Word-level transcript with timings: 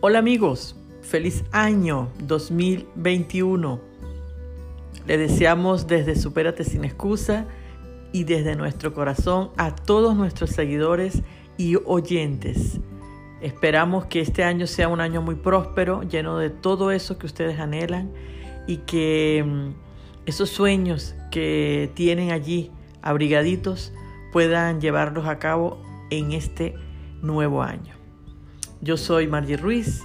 Hola 0.00 0.20
amigos, 0.20 0.76
feliz 1.02 1.44
año 1.50 2.08
2021. 2.20 3.80
Le 5.08 5.18
deseamos 5.18 5.88
desde 5.88 6.14
Supérate 6.14 6.62
sin 6.62 6.84
excusa 6.84 7.46
y 8.12 8.22
desde 8.22 8.54
nuestro 8.54 8.94
corazón 8.94 9.50
a 9.56 9.74
todos 9.74 10.14
nuestros 10.14 10.50
seguidores 10.50 11.24
y 11.56 11.74
oyentes. 11.84 12.78
Esperamos 13.42 14.06
que 14.06 14.20
este 14.20 14.44
año 14.44 14.68
sea 14.68 14.86
un 14.86 15.00
año 15.00 15.20
muy 15.20 15.34
próspero, 15.34 16.04
lleno 16.04 16.38
de 16.38 16.50
todo 16.50 16.92
eso 16.92 17.18
que 17.18 17.26
ustedes 17.26 17.58
anhelan 17.58 18.12
y 18.68 18.76
que 18.76 19.44
mm, 19.44 19.70
esos 20.26 20.48
sueños 20.48 21.16
que 21.32 21.90
tienen 21.94 22.30
allí 22.30 22.70
abrigaditos 23.02 23.92
puedan 24.32 24.80
llevarlos 24.80 25.26
a 25.26 25.40
cabo 25.40 25.82
en 26.10 26.30
este 26.30 26.76
nuevo 27.20 27.64
año. 27.64 27.97
Yo 28.80 28.96
soy 28.96 29.26
Margie 29.26 29.56
Ruiz, 29.56 30.04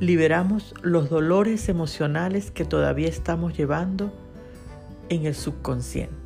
liberamos 0.00 0.74
los 0.82 1.10
dolores 1.10 1.68
emocionales 1.68 2.50
que 2.50 2.64
todavía 2.64 3.08
estamos 3.08 3.56
llevando 3.56 4.12
en 5.08 5.26
el 5.26 5.34
subconsciente. 5.34 6.24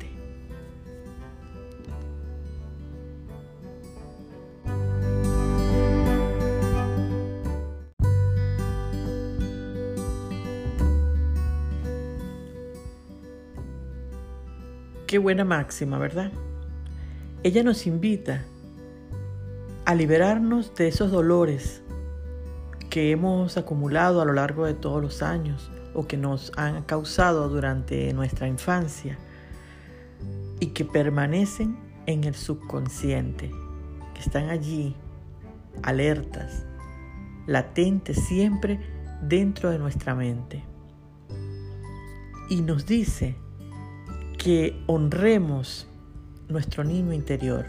Qué 15.07 15.17
buena 15.17 15.43
máxima, 15.43 15.97
¿verdad? 15.97 16.31
Ella 17.41 17.63
nos 17.63 17.87
invita 17.87 18.45
a 19.85 19.95
liberarnos 19.95 20.75
de 20.75 20.87
esos 20.87 21.09
dolores 21.09 21.81
que 22.89 23.11
hemos 23.11 23.57
acumulado 23.57 24.21
a 24.21 24.25
lo 24.25 24.33
largo 24.33 24.65
de 24.65 24.73
todos 24.73 25.01
los 25.01 25.21
años 25.21 25.71
o 25.93 26.07
que 26.07 26.17
nos 26.17 26.51
han 26.57 26.83
causado 26.83 27.49
durante 27.49 28.13
nuestra 28.13 28.47
infancia 28.47 29.17
y 30.59 30.67
que 30.67 30.85
permanecen 30.85 31.77
en 32.05 32.23
el 32.23 32.35
subconsciente, 32.35 33.51
que 34.13 34.19
están 34.19 34.49
allí 34.49 34.95
alertas, 35.83 36.65
latentes 37.45 38.17
siempre 38.25 38.79
dentro 39.21 39.69
de 39.69 39.79
nuestra 39.79 40.15
mente. 40.15 40.63
Y 42.49 42.61
nos 42.61 42.85
dice 42.85 43.35
que 44.37 44.81
honremos 44.87 45.87
nuestro 46.47 46.83
niño 46.83 47.13
interior, 47.13 47.67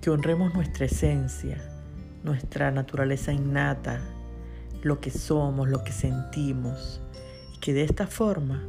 que 0.00 0.10
honremos 0.10 0.54
nuestra 0.54 0.86
esencia, 0.86 1.71
nuestra 2.22 2.70
naturaleza 2.70 3.32
innata, 3.32 4.00
lo 4.82 5.00
que 5.00 5.10
somos, 5.10 5.68
lo 5.68 5.84
que 5.84 5.92
sentimos, 5.92 7.00
y 7.54 7.58
que 7.58 7.72
de 7.72 7.84
esta 7.84 8.06
forma 8.06 8.62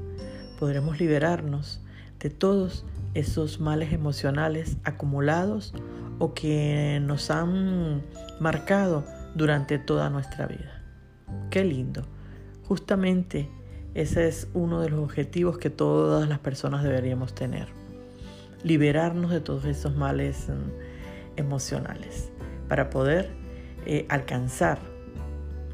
podremos 0.60 1.00
liberarnos 1.00 1.82
de 2.20 2.30
todos 2.30 2.86
esos 3.14 3.60
males 3.60 3.94
emocionales 3.94 4.78
acumulados 4.84 5.74
o 6.20 6.34
que 6.34 7.00
nos 7.04 7.30
han 7.30 8.02
marcado 8.40 9.06
durante 9.36 9.78
toda 9.78 10.10
nuestra 10.10 10.48
vida. 10.48 10.84
Qué 11.50 11.64
lindo. 11.64 12.04
Justamente 12.64 13.50
ese 13.94 14.28
es 14.28 14.48
uno 14.54 14.82
de 14.82 14.90
los 14.90 15.00
objetivos 15.00 15.58
que 15.58 15.70
todas 15.70 16.28
las 16.28 16.40
personas 16.40 16.84
deberíamos 16.84 17.36
tener. 17.36 17.68
Liberarnos 18.64 19.32
de 19.32 19.42
todos 19.42 19.66
esos 19.66 19.96
males 19.96 20.48
mm, 20.48 21.40
emocionales 21.40 22.32
para 22.70 22.90
poder 22.90 23.43
eh, 23.86 24.06
alcanzar 24.10 24.80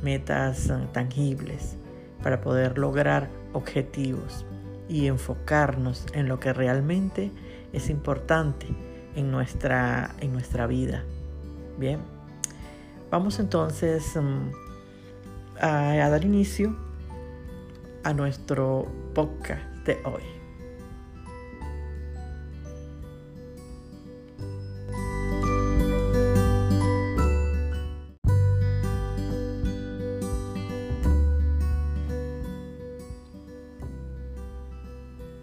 metas 0.01 0.69
eh, 0.69 0.87
tangibles, 0.91 1.77
para 2.23 2.41
poder 2.41 2.77
lograr 2.77 3.29
objetivos 3.53 4.45
y 4.89 5.07
enfocarnos 5.07 6.05
en 6.13 6.27
lo 6.27 6.39
que 6.39 6.51
realmente 6.51 7.31
es 7.71 7.89
importante 7.89 8.67
en 9.15 9.31
nuestra, 9.31 10.15
en 10.19 10.33
nuestra 10.33 10.67
vida. 10.67 11.03
Bien, 11.77 11.99
vamos 13.09 13.39
entonces 13.39 14.15
mm, 14.15 14.51
a 15.61 16.09
dar 16.09 16.25
inicio 16.25 16.75
a 18.03 18.13
nuestro 18.13 18.85
podcast 19.13 19.63
de 19.85 19.97
hoy. 20.05 20.38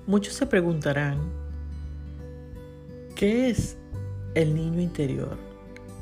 Muchos 0.06 0.34
se 0.34 0.46
preguntarán, 0.46 1.18
¿qué 3.16 3.50
es 3.50 3.76
el 4.36 4.54
niño 4.54 4.80
interior? 4.80 5.36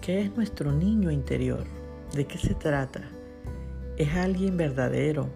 ¿Qué 0.03 0.21
es 0.21 0.37
nuestro 0.37 0.73
niño 0.73 1.11
interior? 1.11 1.65
¿De 2.13 2.27
qué 2.27 2.37
se 2.37 2.53
trata? 2.55 3.01
¿Es 3.97 4.15
alguien 4.15 4.59
verdadero? 4.59 5.31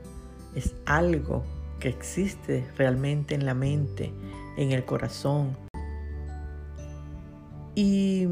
¿Es 0.55 0.75
algo 0.85 1.45
que 1.81 1.89
existe 1.89 2.67
realmente 2.77 3.35
en 3.35 3.47
la 3.47 3.55
mente, 3.55 4.13
en 4.59 4.73
el 4.73 4.85
corazón? 4.85 5.57
Y 7.75 8.27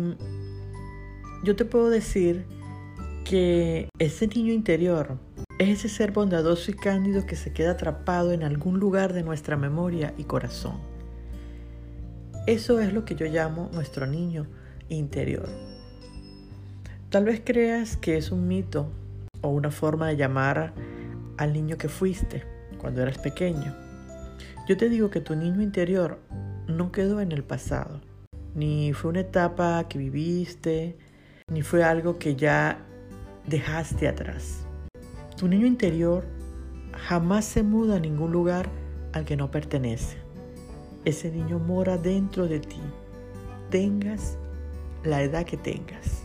yo 1.45 1.57
te 1.57 1.65
puedo 1.65 1.89
decir 1.89 2.45
que 3.25 3.89
ese 3.99 4.27
niño 4.27 4.53
interior 4.53 5.17
es 5.59 5.69
ese 5.69 5.89
ser 5.89 6.13
bondadoso 6.13 6.71
y 6.71 6.75
cándido 6.75 7.25
que 7.25 7.35
se 7.35 7.53
queda 7.53 7.73
atrapado 7.73 8.33
en 8.33 8.43
algún 8.43 8.79
lugar 8.79 9.15
de 9.15 9.23
nuestra 9.23 9.57
memoria 9.57 10.13
y 10.19 10.25
corazón. 10.25 10.79
Eso 12.47 12.79
es 12.81 12.93
lo 12.93 13.05
que 13.05 13.15
yo 13.15 13.27
llamo 13.27 13.71
nuestro 13.73 14.07
niño 14.07 14.47
interior. 14.89 15.49
Tal 17.09 17.25
vez 17.25 17.41
creas 17.43 17.97
que 17.97 18.19
es 18.19 18.31
un 18.31 18.47
mito 18.47 18.91
o 19.41 19.49
una 19.49 19.71
forma 19.71 20.09
de 20.09 20.17
llamar 20.17 20.75
al 21.39 21.53
niño 21.53 21.79
que 21.79 21.89
fuiste 21.89 22.45
cuando 22.79 23.03
eras 23.03 23.19
pequeño. 23.19 23.75
Yo 24.69 24.77
te 24.77 24.89
digo 24.91 25.11
que 25.11 25.21
tu 25.21 25.37
niño 25.37 25.63
interior 25.63 26.19
no 26.67 26.93
quedó 26.93 27.21
en 27.21 27.33
el 27.33 27.45
pasado, 27.45 28.03
ni 28.55 28.93
fue 28.93 29.11
una 29.11 29.21
etapa 29.21 29.87
que 29.89 29.99
viviste, 29.99 30.99
ni 31.51 31.63
fue 31.63 31.83
algo 31.83 32.19
que 32.19 32.37
ya 32.37 32.79
dejaste 33.47 34.09
atrás. 34.09 34.66
Tu 35.37 35.49
niño 35.49 35.67
interior 35.67 36.25
jamás 36.93 37.45
se 37.45 37.63
muda 37.63 37.97
a 37.97 38.01
ningún 38.01 38.33
lugar 38.33 38.71
al 39.13 39.27
que 39.27 39.37
no 39.37 39.51
pertenece. 39.51 40.17
Ese 41.05 41.31
niño 41.31 41.59
mora 41.59 41.99
dentro 41.99 42.49
de 42.49 42.59
ti, 42.59 42.81
tengas 43.69 44.39
la 45.05 45.23
edad 45.23 45.45
que 45.45 45.59
tengas. 45.59 46.23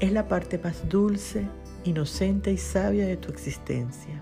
Es 0.00 0.10
la 0.10 0.26
parte 0.26 0.58
más 0.58 0.88
dulce, 0.88 1.46
inocente 1.84 2.50
y 2.50 2.56
sabia 2.56 3.06
de 3.06 3.16
tu 3.16 3.30
existencia. 3.30 4.20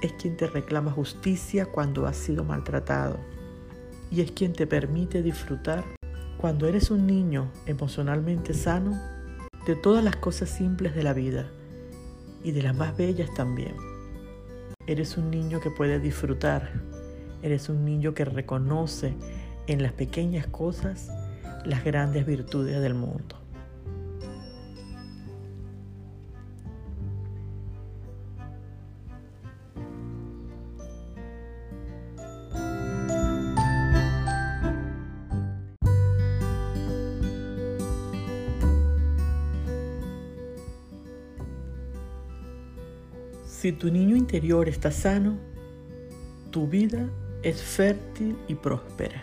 Es 0.00 0.12
quien 0.12 0.36
te 0.36 0.46
reclama 0.46 0.92
justicia 0.92 1.66
cuando 1.66 2.06
has 2.06 2.16
sido 2.16 2.44
maltratado 2.44 3.18
y 4.12 4.20
es 4.20 4.30
quien 4.30 4.52
te 4.52 4.68
permite 4.68 5.22
disfrutar 5.22 5.82
cuando 6.38 6.68
eres 6.68 6.92
un 6.92 7.04
niño 7.04 7.50
emocionalmente 7.66 8.54
sano 8.54 8.96
de 9.66 9.74
todas 9.74 10.04
las 10.04 10.14
cosas 10.14 10.48
simples 10.48 10.94
de 10.94 11.02
la 11.02 11.12
vida 11.12 11.50
y 12.46 12.52
de 12.52 12.62
las 12.62 12.76
más 12.76 12.96
bellas 12.96 13.34
también. 13.34 13.74
Eres 14.86 15.18
un 15.18 15.32
niño 15.32 15.58
que 15.58 15.68
puede 15.68 15.98
disfrutar, 15.98 16.70
eres 17.42 17.68
un 17.68 17.84
niño 17.84 18.14
que 18.14 18.24
reconoce 18.24 19.16
en 19.66 19.82
las 19.82 19.90
pequeñas 19.90 20.46
cosas 20.46 21.10
las 21.64 21.82
grandes 21.84 22.24
virtudes 22.24 22.80
del 22.80 22.94
mundo. 22.94 23.45
Si 43.58 43.72
tu 43.72 43.90
niño 43.90 44.16
interior 44.16 44.68
está 44.68 44.90
sano, 44.90 45.38
tu 46.50 46.68
vida 46.68 47.08
es 47.42 47.62
fértil 47.62 48.36
y 48.48 48.54
próspera. 48.54 49.22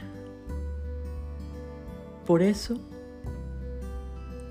Por 2.26 2.42
eso, 2.42 2.80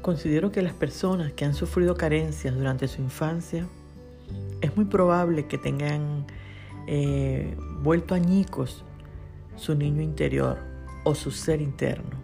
considero 0.00 0.52
que 0.52 0.62
las 0.62 0.73
personas 0.73 1.32
que 1.32 1.44
han 1.44 1.55
sufrido 1.55 1.96
carencias 1.96 2.55
durante 2.55 2.87
su 2.87 3.02
infancia, 3.02 3.67
es 4.61 4.76
muy 4.76 4.84
probable 4.84 5.49
que 5.49 5.58
tengan 5.58 6.26
eh, 6.87 7.56
vuelto 7.81 8.14
añicos 8.14 8.84
su 9.56 9.75
niño 9.75 10.00
interior 10.00 10.58
o 11.02 11.17
su 11.17 11.32
ser 11.32 11.61
interno. 11.61 12.23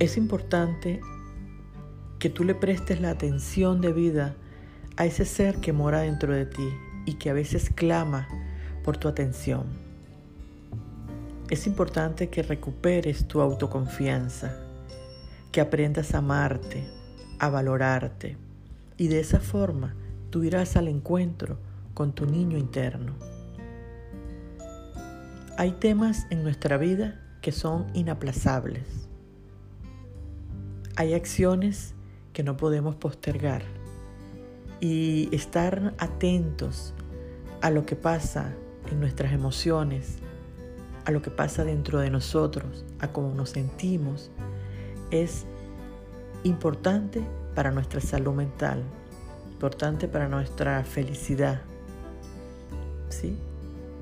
Es 0.00 0.16
importante 0.16 1.00
que 2.22 2.30
tú 2.30 2.44
le 2.44 2.54
prestes 2.54 3.00
la 3.00 3.10
atención 3.10 3.80
de 3.80 3.92
vida 3.92 4.36
a 4.96 5.06
ese 5.06 5.24
ser 5.24 5.56
que 5.56 5.72
mora 5.72 6.02
dentro 6.02 6.32
de 6.32 6.46
ti 6.46 6.68
y 7.04 7.14
que 7.14 7.30
a 7.30 7.32
veces 7.32 7.68
clama 7.68 8.28
por 8.84 8.96
tu 8.96 9.08
atención. 9.08 9.64
Es 11.50 11.66
importante 11.66 12.28
que 12.28 12.44
recuperes 12.44 13.26
tu 13.26 13.40
autoconfianza, 13.40 14.56
que 15.50 15.60
aprendas 15.60 16.14
a 16.14 16.18
amarte, 16.18 16.86
a 17.40 17.50
valorarte 17.50 18.36
y 18.96 19.08
de 19.08 19.18
esa 19.18 19.40
forma 19.40 19.96
tú 20.30 20.44
irás 20.44 20.76
al 20.76 20.86
encuentro 20.86 21.58
con 21.92 22.12
tu 22.12 22.24
niño 22.24 22.56
interno. 22.56 23.16
Hay 25.58 25.72
temas 25.72 26.28
en 26.30 26.44
nuestra 26.44 26.76
vida 26.76 27.20
que 27.40 27.50
son 27.50 27.86
inaplazables. 27.94 29.08
Hay 30.94 31.14
acciones 31.14 31.96
que 32.32 32.42
no 32.42 32.56
podemos 32.56 32.94
postergar 32.96 33.62
y 34.80 35.28
estar 35.34 35.94
atentos 35.98 36.94
a 37.60 37.70
lo 37.70 37.86
que 37.86 37.94
pasa 37.94 38.52
en 38.90 39.00
nuestras 39.00 39.32
emociones, 39.32 40.18
a 41.04 41.10
lo 41.10 41.22
que 41.22 41.30
pasa 41.30 41.64
dentro 41.64 42.00
de 42.00 42.10
nosotros, 42.10 42.84
a 42.98 43.08
cómo 43.12 43.34
nos 43.34 43.50
sentimos, 43.50 44.30
es 45.10 45.44
importante 46.42 47.22
para 47.54 47.70
nuestra 47.70 48.00
salud 48.00 48.34
mental, 48.34 48.82
importante 49.52 50.08
para 50.08 50.28
nuestra 50.28 50.82
felicidad. 50.84 51.62
¿Sí? 53.08 53.36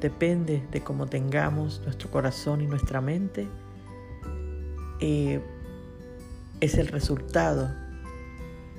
Depende 0.00 0.66
de 0.70 0.80
cómo 0.82 1.06
tengamos 1.06 1.82
nuestro 1.84 2.10
corazón 2.10 2.62
y 2.62 2.66
nuestra 2.66 3.00
mente, 3.00 3.48
eh, 5.00 5.40
es 6.60 6.74
el 6.74 6.88
resultado 6.88 7.70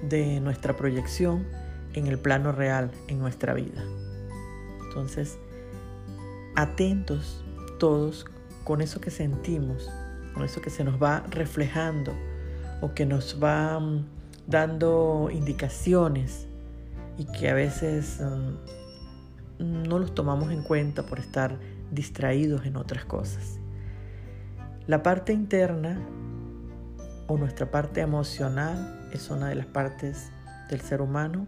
de 0.01 0.39
nuestra 0.39 0.75
proyección 0.75 1.45
en 1.93 2.07
el 2.07 2.17
plano 2.17 2.51
real, 2.51 2.91
en 3.07 3.19
nuestra 3.19 3.53
vida. 3.53 3.83
Entonces, 4.87 5.37
atentos 6.55 7.43
todos 7.79 8.25
con 8.63 8.81
eso 8.81 9.01
que 9.01 9.11
sentimos, 9.11 9.89
con 10.33 10.43
eso 10.43 10.61
que 10.61 10.69
se 10.69 10.83
nos 10.83 11.01
va 11.01 11.23
reflejando 11.29 12.13
o 12.81 12.93
que 12.93 13.05
nos 13.05 13.41
va 13.41 13.79
mm, 13.79 14.05
dando 14.47 15.29
indicaciones 15.31 16.47
y 17.17 17.25
que 17.25 17.49
a 17.49 17.53
veces 17.53 18.19
mm, 18.21 19.83
no 19.87 19.99
los 19.99 20.13
tomamos 20.13 20.51
en 20.51 20.63
cuenta 20.63 21.03
por 21.03 21.19
estar 21.19 21.57
distraídos 21.91 22.65
en 22.65 22.77
otras 22.77 23.05
cosas. 23.05 23.59
La 24.87 25.03
parte 25.03 25.33
interna 25.33 25.99
o 27.27 27.37
nuestra 27.37 27.69
parte 27.69 28.01
emocional 28.01 29.00
es 29.11 29.29
una 29.29 29.49
de 29.49 29.55
las 29.55 29.65
partes 29.65 30.31
del 30.69 30.81
ser 30.81 31.01
humano 31.01 31.47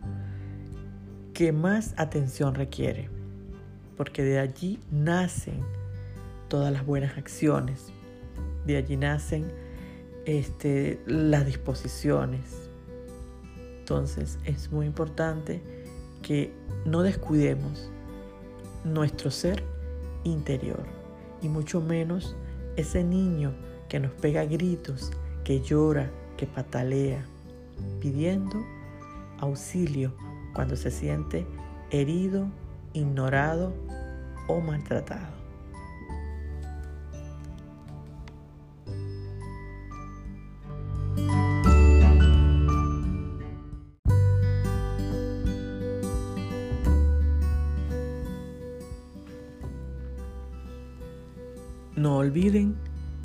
que 1.34 1.52
más 1.52 1.94
atención 1.98 2.56
requiere, 2.56 3.10
porque 3.98 4.24
de 4.24 4.40
allí 4.40 4.80
nacen 4.92 5.62
todas 6.48 6.72
las 6.72 6.86
buenas 6.86 7.18
acciones, 7.18 7.92
de 8.66 8.78
allí 8.78 8.98
nacen 8.98 9.52
este, 10.26 11.02
las 11.06 11.46
disposiciones. 11.46 12.70
Entonces 13.80 14.38
es 14.46 14.72
muy 14.72 14.86
importante 14.86 15.62
que 16.22 16.54
no 16.86 17.02
descuidemos 17.02 17.90
nuestro 18.84 19.32
ser 19.32 19.64
interior 20.24 20.84
y 21.42 21.50
mucho 21.50 21.82
menos 21.82 22.36
ese 22.76 23.04
niño 23.04 23.54
que 23.90 24.00
nos 24.00 24.12
pega 24.12 24.46
gritos, 24.46 25.12
que 25.44 25.62
llora, 25.62 26.10
que 26.38 26.48
patalea, 26.48 27.26
pidiendo 28.00 28.64
auxilio 29.40 30.14
cuando 30.54 30.76
se 30.76 30.92
siente 30.92 31.46
herido, 31.90 32.48
ignorado 32.94 33.74
o 34.48 34.60
maltratado. 34.62 35.34
No 51.96 52.18
olviden 52.18 52.76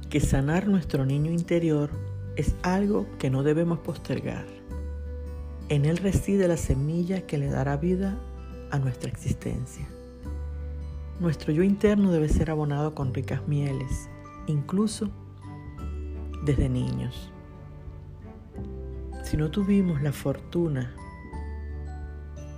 que 0.09 0.21
sanar 0.21 0.69
nuestro 0.69 1.05
niño 1.05 1.33
interior 1.33 1.91
es 2.39 2.55
algo 2.63 3.05
que 3.19 3.31
no 3.31 3.43
debemos 3.43 3.81
postergar. 3.81 4.47
En 5.69 5.85
Él 5.85 5.97
reside 5.97 6.47
la 6.47 6.57
semilla 6.57 7.27
que 7.27 7.37
le 7.37 7.49
dará 7.49 7.77
vida 7.77 8.17
a 8.71 8.79
nuestra 8.79 9.11
existencia. 9.11 9.89
Nuestro 11.19 11.53
yo 11.53 11.65
interno 11.65 12.13
debe 12.13 12.29
ser 12.29 12.53
abonado 12.53 12.95
con 12.95 13.13
ricas 13.13 13.47
mieles, 13.49 14.09
incluso 14.47 15.11
desde 16.45 16.69
niños. 16.69 17.33
Si 19.25 19.37
no 19.37 19.51
tuvimos 19.51 20.01
la 20.01 20.13
fortuna 20.13 20.95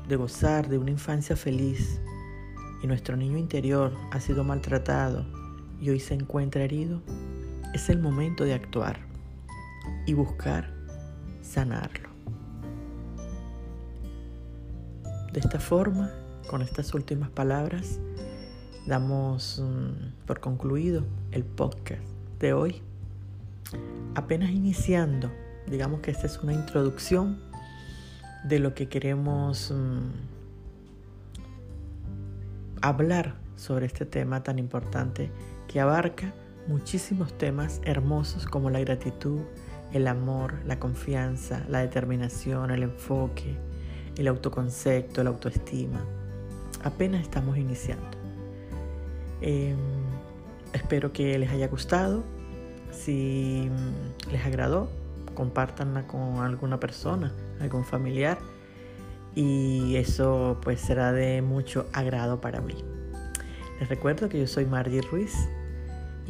de 0.06 0.16
gozar 0.16 0.68
de 0.68 0.76
una 0.76 0.90
infancia 0.90 1.37
feliz 1.37 2.02
y 2.82 2.87
nuestro 2.87 3.16
niño 3.16 3.38
interior 3.38 3.94
ha 4.10 4.20
sido 4.20 4.44
maltratado 4.44 5.25
y 5.80 5.88
hoy 5.88 6.00
se 6.00 6.12
encuentra 6.12 6.64
herido, 6.64 7.00
es 7.72 7.88
el 7.88 7.99
momento 7.99 8.44
de 8.44 8.52
actuar 8.52 9.10
y 10.06 10.14
buscar 10.14 10.72
sanarlo. 11.42 12.10
De 15.32 15.40
esta 15.40 15.60
forma, 15.60 16.10
con 16.49 16.62
estas 16.62 16.92
últimas 16.94 17.30
palabras, 17.30 18.00
damos 18.87 19.62
mm, 19.62 20.26
por 20.26 20.40
concluido 20.40 21.04
el 21.30 21.44
podcast 21.44 22.02
de 22.40 22.52
hoy. 22.52 22.82
Apenas 24.16 24.50
iniciando, 24.50 25.30
digamos 25.68 26.00
que 26.00 26.10
esta 26.10 26.26
es 26.26 26.38
una 26.38 26.52
introducción 26.52 27.38
de 28.44 28.58
lo 28.58 28.75
que 28.75 28.88
queremos 28.88 29.70
mm, 29.70 30.10
hablar 32.82 33.37
sobre 33.56 33.87
este 33.87 34.06
tema 34.06 34.42
tan 34.42 34.58
importante 34.58 35.30
que 35.68 35.80
abarca 35.80 36.34
muchísimos 36.66 37.37
temas 37.37 37.80
hermosos 37.84 38.46
como 38.46 38.70
la 38.70 38.80
gratitud, 38.80 39.40
el 39.92 40.06
amor, 40.06 40.54
la 40.66 40.78
confianza, 40.78 41.64
la 41.68 41.80
determinación, 41.80 42.70
el 42.70 42.82
enfoque, 42.82 43.56
el 44.16 44.28
autoconcepto, 44.28 45.23
la 45.25 45.30
autoestima. 45.30 46.04
Apenas 46.82 47.23
estamos 47.23 47.56
iniciando. 47.59 48.06
Em, 49.40 49.76
espero 50.73 51.12
que 51.12 51.38
les 51.38 51.50
haya 51.50 51.68
gustado. 51.68 52.23
Si 52.90 53.70
les 54.30 54.44
agradó, 54.44 54.88
compártanla 55.35 56.06
con 56.06 56.38
alguna 56.38 56.80
persona, 56.80 57.32
algún 57.61 57.85
familiar. 57.85 58.38
Y 59.35 59.97
eso 59.97 60.59
pues 60.62 60.80
será 60.80 61.12
de 61.12 61.40
mucho 61.42 61.87
agrado 61.92 62.40
para 62.40 62.61
mí. 62.61 62.75
Les 63.78 63.88
recuerdo 63.88 64.28
que 64.28 64.38
yo 64.38 64.47
soy 64.47 64.66
Margie 64.66 65.02
Ruiz 65.02 65.35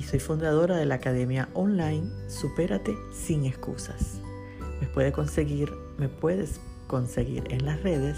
y 0.01 0.03
soy 0.03 0.19
fundadora 0.19 0.77
de 0.79 0.87
la 0.87 0.95
academia 0.95 1.51
online 1.53 2.11
Supérate 2.27 2.97
sin 3.13 3.45
excusas. 3.45 4.19
Me 4.81 4.87
puedes 4.87 5.13
conseguir, 5.13 5.71
me 5.99 6.09
puedes 6.09 6.59
conseguir 6.87 7.45
en 7.51 7.67
las 7.67 7.83
redes 7.83 8.17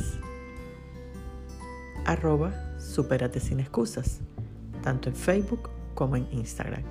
arroba 2.05 2.53
Supérate 2.79 3.41
sin 3.41 3.59
excusas, 3.59 4.21
tanto 4.83 5.09
en 5.09 5.17
Facebook 5.17 5.71
como 5.97 6.15
en 6.15 6.29
Instagram 6.31 6.85